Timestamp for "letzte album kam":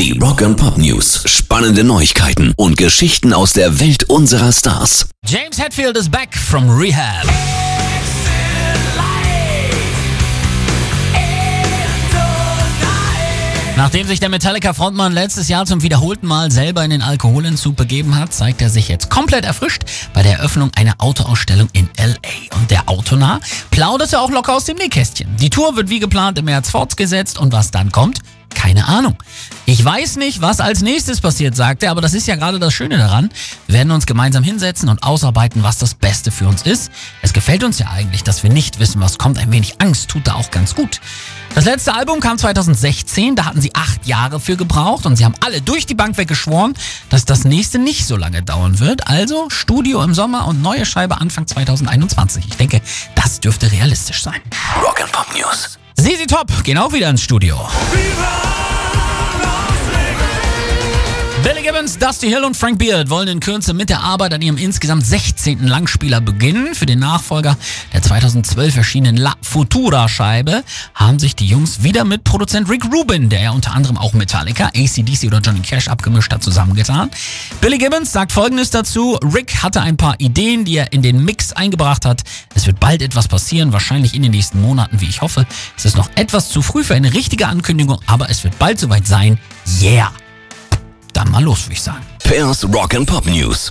41.66-42.36